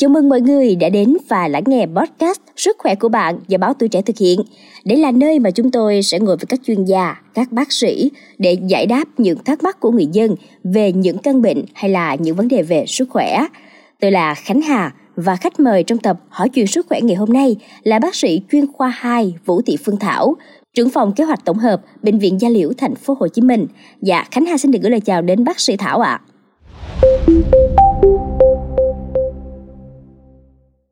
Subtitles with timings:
[0.00, 3.58] Chào mừng mọi người đã đến và lắng nghe podcast Sức khỏe của bạn do
[3.58, 4.40] báo tuổi trẻ thực hiện.
[4.84, 8.10] Đây là nơi mà chúng tôi sẽ ngồi với các chuyên gia, các bác sĩ
[8.38, 12.14] để giải đáp những thắc mắc của người dân về những căn bệnh hay là
[12.14, 13.46] những vấn đề về sức khỏe.
[14.00, 17.32] Tôi là Khánh Hà và khách mời trong tập hỏi chuyện sức khỏe ngày hôm
[17.32, 20.36] nay là bác sĩ chuyên khoa 2 Vũ Thị Phương Thảo,
[20.74, 23.66] trưởng phòng kế hoạch tổng hợp Bệnh viện Gia Liễu thành phố Hồ Chí Minh.
[24.02, 26.20] Dạ, Khánh Hà xin được gửi lời chào đến bác sĩ Thảo ạ.
[27.00, 28.45] À.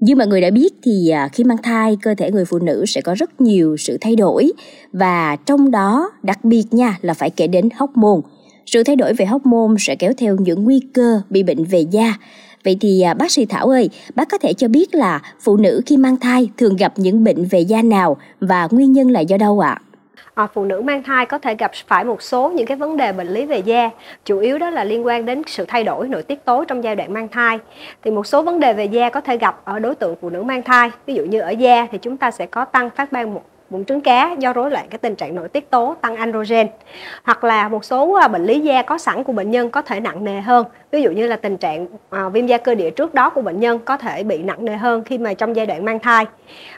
[0.04, 2.84] Như mọi người đã biết thì à, khi mang thai cơ thể người phụ nữ
[2.86, 4.52] sẽ có rất nhiều sự thay đổi
[4.92, 8.20] và trong đó đặc biệt nha là phải kể đến hóc môn.
[8.66, 11.80] Sự thay đổi về hóc môn sẽ kéo theo những nguy cơ bị bệnh về
[11.80, 12.14] da.
[12.64, 15.80] Vậy thì à, bác sĩ Thảo ơi, bác có thể cho biết là phụ nữ
[15.86, 19.36] khi mang thai thường gặp những bệnh về da nào và nguyên nhân là do
[19.36, 19.80] đâu ạ?
[19.80, 19.83] À?
[20.34, 23.12] À, phụ nữ mang thai có thể gặp phải một số những cái vấn đề
[23.12, 23.90] bệnh lý về da
[24.24, 26.96] chủ yếu đó là liên quan đến sự thay đổi nội tiết tố trong giai
[26.96, 27.58] đoạn mang thai.
[28.02, 30.42] Thì một số vấn đề về da có thể gặp ở đối tượng phụ nữ
[30.42, 33.34] mang thai ví dụ như ở da thì chúng ta sẽ có tăng phát ban
[33.34, 36.66] một bụng trứng cá do rối loạn cái tình trạng nội tiết tố tăng androgen
[37.22, 40.00] hoặc là một số à, bệnh lý da có sẵn của bệnh nhân có thể
[40.00, 40.66] nặng nề hơn.
[40.90, 43.60] Ví dụ như là tình trạng à, viêm da cơ địa trước đó của bệnh
[43.60, 46.26] nhân có thể bị nặng nề hơn khi mà trong giai đoạn mang thai.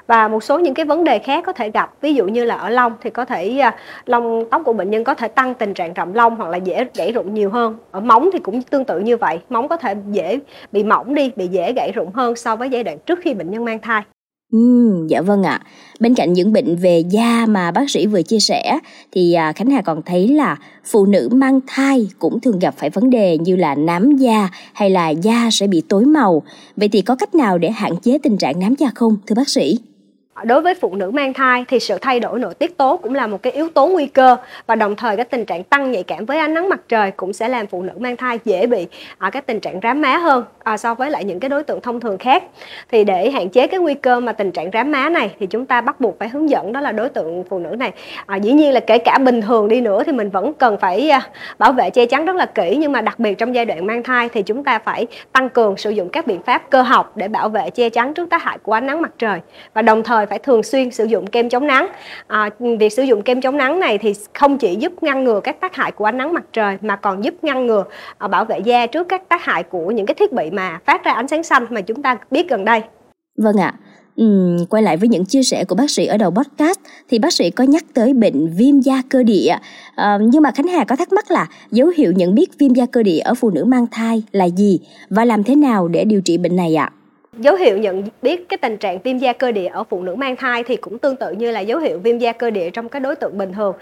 [0.07, 2.55] Và một số những cái vấn đề khác có thể gặp ví dụ như là
[2.55, 5.75] ở lông thì có thể à, lông tóc của bệnh nhân có thể tăng tình
[5.75, 7.77] trạng rậm lông hoặc là dễ gãy rụng nhiều hơn.
[7.91, 10.39] Ở móng thì cũng tương tự như vậy móng có thể dễ
[10.73, 13.51] bị mỏng đi bị dễ gãy rụng hơn so với giai đoạn trước khi bệnh
[13.51, 14.03] nhân mang thai.
[14.57, 15.61] Ừ, dạ vâng ạ.
[16.01, 18.79] Bên cạnh những bệnh về da mà bác sĩ vừa chia sẻ
[19.13, 22.91] thì à, Khánh Hà còn thấy là phụ nữ mang thai cũng thường gặp phải
[22.91, 26.43] vấn đề như là nám da hay là da sẽ bị tối màu.
[26.77, 29.49] Vậy thì có cách nào để hạn chế tình trạng nám da không thưa bác
[29.49, 29.79] sĩ?
[30.45, 33.27] Đối với phụ nữ mang thai thì sự thay đổi nội tiết tố cũng là
[33.27, 36.25] một cái yếu tố nguy cơ và đồng thời cái tình trạng tăng nhạy cảm
[36.25, 38.87] với ánh nắng mặt trời cũng sẽ làm phụ nữ mang thai dễ bị
[39.19, 41.81] à, cái tình trạng rám má hơn à, so với lại những cái đối tượng
[41.81, 42.43] thông thường khác.
[42.91, 45.67] Thì để hạn chế cái nguy cơ mà tình trạng rám má này thì chúng
[45.67, 47.93] ta bắt buộc phải hướng dẫn đó là đối tượng phụ nữ này
[48.27, 51.09] à, dĩ nhiên là kể cả bình thường đi nữa thì mình vẫn cần phải
[51.11, 51.21] à,
[51.59, 54.03] bảo vệ che chắn rất là kỹ nhưng mà đặc biệt trong giai đoạn mang
[54.03, 57.29] thai thì chúng ta phải tăng cường sử dụng các biện pháp cơ học để
[57.29, 59.41] bảo vệ che chắn trước tác hại của ánh nắng mặt trời.
[59.75, 61.89] Và đồng thời phải thường xuyên sử dụng kem chống nắng.
[62.27, 65.61] À, việc sử dụng kem chống nắng này thì không chỉ giúp ngăn ngừa các
[65.61, 67.85] tác hại của ánh nắng mặt trời mà còn giúp ngăn ngừa
[68.19, 71.05] à, bảo vệ da trước các tác hại của những cái thiết bị mà phát
[71.05, 72.81] ra ánh sáng xanh mà chúng ta biết gần đây.
[73.43, 73.75] Vâng ạ.
[74.17, 76.79] Ừ, quay lại với những chia sẻ của bác sĩ ở đầu podcast
[77.09, 79.57] thì bác sĩ có nhắc tới bệnh viêm da cơ địa.
[79.95, 82.87] À, nhưng mà khánh hà có thắc mắc là dấu hiệu nhận biết viêm da
[82.87, 86.21] cơ địa ở phụ nữ mang thai là gì và làm thế nào để điều
[86.21, 86.91] trị bệnh này ạ?
[86.93, 87.06] à?
[87.39, 90.37] Dấu hiệu nhận biết cái tình trạng viêm da cơ địa ở phụ nữ mang
[90.37, 92.99] thai thì cũng tương tự như là dấu hiệu viêm da cơ địa trong các
[92.99, 93.75] đối tượng bình thường.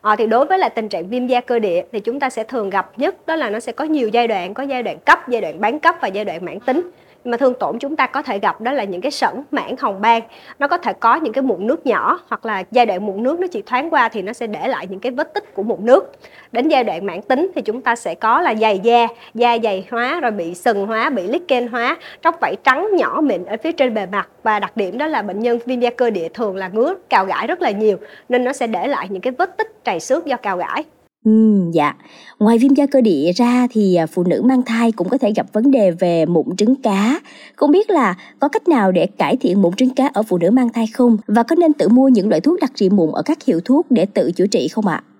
[0.00, 2.44] À, thì đối với là tình trạng viêm da cơ địa thì chúng ta sẽ
[2.44, 5.28] thường gặp nhất đó là nó sẽ có nhiều giai đoạn có giai đoạn cấp
[5.28, 6.90] giai đoạn bán cấp và giai đoạn mãn tính
[7.24, 10.00] mà thương tổn chúng ta có thể gặp đó là những cái sẩn mảng hồng
[10.00, 10.22] ban
[10.58, 13.40] nó có thể có những cái mụn nước nhỏ hoặc là giai đoạn mụn nước
[13.40, 15.78] nó chỉ thoáng qua thì nó sẽ để lại những cái vết tích của mụn
[15.80, 16.12] nước.
[16.52, 19.86] Đến giai đoạn mãn tính thì chúng ta sẽ có là dày da da dày
[19.90, 23.72] hóa, rồi bị sừng hóa, bị lichen hóa, tróc vảy trắng nhỏ mịn ở phía
[23.72, 24.28] trên bề mặt.
[24.42, 27.24] Và đặc điểm đó là bệnh nhân viêm da cơ địa thường là ngứa cào
[27.24, 27.96] gãi rất là nhiều,
[28.28, 30.84] nên nó sẽ để lại những cái vết tích trầy xước do cào gãi.
[31.24, 31.94] Ừ, dạ.
[32.38, 35.32] Ngoài viêm da cơ địa ra thì à, phụ nữ mang thai cũng có thể
[35.36, 37.20] gặp vấn đề về mụn trứng cá.
[37.56, 40.50] Không biết là có cách nào để cải thiện mụn trứng cá ở phụ nữ
[40.50, 41.16] mang thai không?
[41.26, 43.86] Và có nên tự mua những loại thuốc đặc trị mụn ở các hiệu thuốc
[43.90, 45.02] để tự chữa trị không ạ?
[45.06, 45.11] À?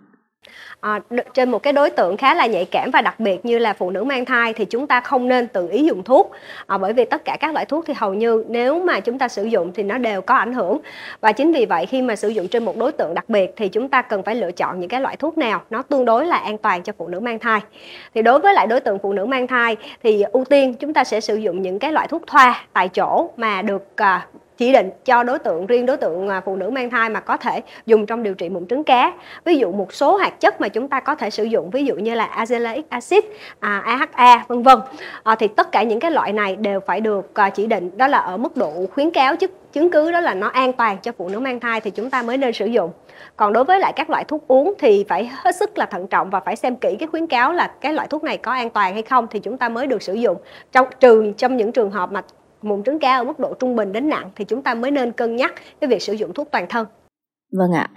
[0.83, 1.01] À,
[1.35, 3.91] trên một cái đối tượng khá là nhạy cảm và đặc biệt như là phụ
[3.91, 6.31] nữ mang thai thì chúng ta không nên tự ý dùng thuốc.
[6.67, 9.29] À, bởi vì tất cả các loại thuốc thì hầu như nếu mà chúng ta
[9.29, 10.79] sử dụng thì nó đều có ảnh hưởng.
[11.21, 13.69] Và chính vì vậy khi mà sử dụng trên một đối tượng đặc biệt thì
[13.69, 16.37] chúng ta cần phải lựa chọn những cái loại thuốc nào nó tương đối là
[16.37, 17.61] an toàn cho phụ nữ mang thai.
[18.15, 21.05] Thì đối với lại đối tượng phụ nữ mang thai thì ưu tiên chúng ta
[21.05, 24.27] sẽ sử dụng những cái loại thuốc thoa tại chỗ mà được à,
[24.63, 27.37] chỉ định cho đối tượng riêng đối tượng à, phụ nữ mang thai mà có
[27.37, 29.13] thể dùng trong điều trị mụn trứng cá.
[29.45, 31.95] Ví dụ một số hạt chất mà chúng ta có thể sử dụng ví dụ
[31.95, 33.25] như là azelaic acid
[33.61, 34.79] à, AHA vân vân.
[35.23, 38.07] À, thì tất cả những cái loại này đều phải được à, chỉ định đó
[38.07, 41.13] là ở mức độ khuyến cáo chứ chứng cứ đó là nó an toàn cho
[41.19, 42.91] phụ nữ mang thai thì chúng ta mới nên sử dụng.
[43.37, 46.31] Còn đối với lại các loại thuốc uống thì phải hết sức là thận trọng
[46.31, 48.93] và phải xem kỹ cái khuyến cáo là cái loại thuốc này có an toàn
[48.93, 50.37] hay không thì chúng ta mới được sử dụng.
[50.73, 52.23] Trong trừ trong những trường hợp mà
[52.63, 55.13] mụn trứng cá ở mức độ trung bình đến nặng thì chúng ta mới nên
[55.13, 56.87] cân nhắc cái việc sử dụng thuốc toàn thân.
[57.53, 57.91] Vâng ạ.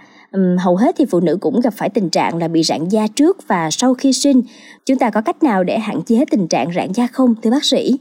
[0.58, 3.48] Hầu hết thì phụ nữ cũng gặp phải tình trạng là bị rạn da trước
[3.48, 4.42] và sau khi sinh.
[4.86, 7.64] Chúng ta có cách nào để hạn chế tình trạng rạn da không, thưa bác
[7.64, 7.98] sĩ?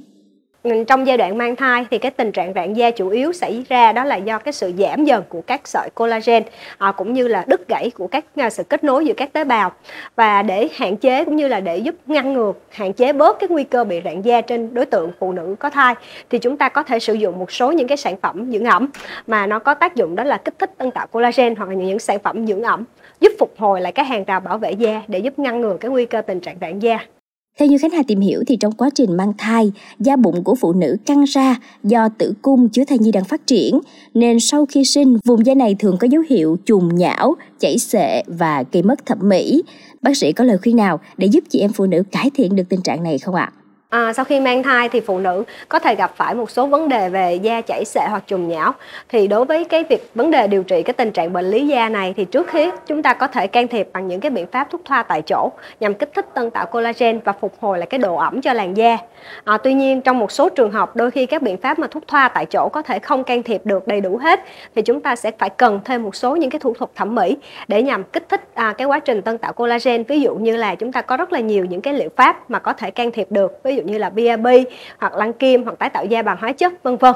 [0.88, 3.92] Trong giai đoạn mang thai thì cái tình trạng rạn da chủ yếu xảy ra
[3.92, 6.44] đó là do cái sự giảm dần của các sợi collagen
[6.78, 9.44] à, cũng như là đứt gãy của các à, sự kết nối giữa các tế
[9.44, 9.72] bào.
[10.16, 13.50] Và để hạn chế cũng như là để giúp ngăn ngừa hạn chế bớt cái
[13.50, 15.96] nguy cơ bị rạn da trên đối tượng phụ nữ có thai
[16.30, 18.90] thì chúng ta có thể sử dụng một số những cái sản phẩm dưỡng ẩm
[19.28, 22.00] mà nó có tác dụng đó là kích thích tăng tạo collagen hoặc là những
[22.00, 22.84] sản phẩm dưỡng ẩm
[23.20, 25.92] giúp phục hồi lại các hàng rào bảo vệ da để giúp ngăn ngừa cái
[25.92, 27.00] nguy cơ tình trạng rạn da
[27.60, 30.56] theo như Khánh Hà tìm hiểu thì trong quá trình mang thai, da bụng của
[30.56, 33.80] phụ nữ căng ra do tử cung chứa thai nhi đang phát triển,
[34.14, 38.24] nên sau khi sinh, vùng da này thường có dấu hiệu trùng nhão, chảy xệ
[38.28, 39.64] và gây mất thẩm mỹ.
[40.02, 42.64] Bác sĩ có lời khuyên nào để giúp chị em phụ nữ cải thiện được
[42.70, 43.52] tình trạng này không ạ?
[43.56, 43.65] À,
[43.96, 46.90] À, sau khi mang thai thì phụ nữ có thể gặp phải một số vấn
[46.90, 48.72] đề về da chảy xệ hoặc trùng nhão.
[49.10, 51.90] Thì đối với cái việc vấn đề điều trị cái tình trạng bệnh lý da
[51.90, 54.68] này thì trước khi chúng ta có thể can thiệp bằng những cái biện pháp
[54.72, 55.50] thuốc thoa tại chỗ
[55.80, 58.78] nhằm kích thích tân tạo collagen và phục hồi lại cái độ ẩm cho làn
[58.78, 58.98] da.
[59.44, 62.08] À, tuy nhiên trong một số trường hợp đôi khi các biện pháp mà thuốc
[62.08, 64.40] thoa tại chỗ có thể không can thiệp được đầy đủ hết
[64.76, 67.38] thì chúng ta sẽ phải cần thêm một số những cái thủ thuật thẩm mỹ
[67.68, 70.04] để nhằm kích thích à, cái quá trình tân tạo collagen.
[70.04, 72.60] Ví dụ như là chúng ta có rất là nhiều những cái liệu pháp mà
[72.60, 73.64] có thể can thiệp được.
[73.64, 74.48] Ví dụ như là BRB
[75.00, 77.16] hoặc lăn kim hoặc tái tạo da bằng hóa chất, vân vân.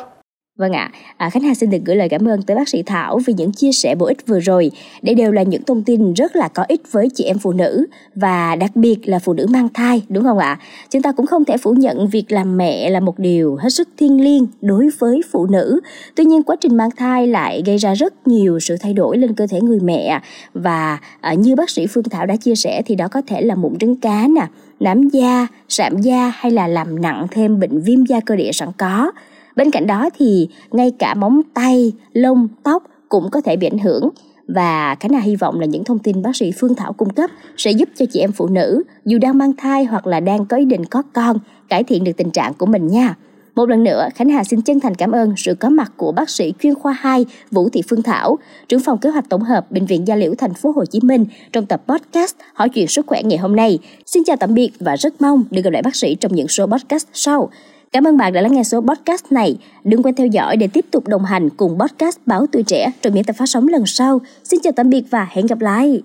[0.60, 3.20] Vâng ạ, à, Khánh Hà xin được gửi lời cảm ơn tới bác sĩ Thảo
[3.26, 4.72] vì những chia sẻ bổ ích vừa rồi.
[5.02, 7.86] Đây đều là những thông tin rất là có ích với chị em phụ nữ
[8.16, 10.60] và đặc biệt là phụ nữ mang thai, đúng không ạ?
[10.90, 13.90] Chúng ta cũng không thể phủ nhận việc làm mẹ là một điều hết sức
[13.98, 15.80] thiêng liêng đối với phụ nữ.
[16.16, 19.34] Tuy nhiên quá trình mang thai lại gây ra rất nhiều sự thay đổi lên
[19.34, 20.20] cơ thể người mẹ
[20.54, 23.56] và à, như bác sĩ Phương Thảo đã chia sẻ thì đó có thể là
[23.56, 24.48] mụn trứng cá nè,
[24.80, 28.70] nám da, sạm da hay là làm nặng thêm bệnh viêm da cơ địa sẵn
[28.78, 29.12] có.
[29.60, 33.80] Bên cạnh đó thì ngay cả móng tay, lông, tóc cũng có thể bị ảnh
[33.80, 34.10] hưởng
[34.48, 37.30] và Khánh Hà hy vọng là những thông tin bác sĩ Phương Thảo cung cấp
[37.58, 40.58] sẽ giúp cho chị em phụ nữ dù đang mang thai hoặc là đang có
[40.58, 41.38] ý định có con
[41.70, 43.16] cải thiện được tình trạng của mình nha.
[43.56, 46.30] Một lần nữa, Khánh Hà xin chân thành cảm ơn sự có mặt của bác
[46.30, 49.86] sĩ chuyên khoa 2 Vũ Thị Phương Thảo, trưởng phòng kế hoạch tổng hợp Bệnh
[49.86, 53.24] viện Gia Liễu Thành phố Hồ Chí Minh trong tập podcast Hỏi chuyện sức khỏe
[53.24, 53.80] ngày hôm nay.
[54.06, 56.66] Xin chào tạm biệt và rất mong được gặp lại bác sĩ trong những số
[56.66, 57.50] podcast sau.
[57.92, 59.58] Cảm ơn bạn đã lắng nghe số podcast này.
[59.84, 63.14] Đừng quên theo dõi để tiếp tục đồng hành cùng podcast Báo Tuổi Trẻ trong
[63.14, 64.22] những tập phát sóng lần sau.
[64.44, 66.02] Xin chào tạm biệt và hẹn gặp lại.